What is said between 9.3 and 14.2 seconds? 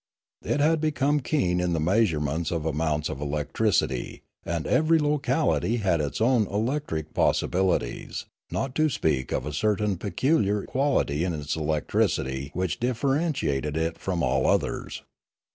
of a certain peculiar quality in its electricity which differentiated it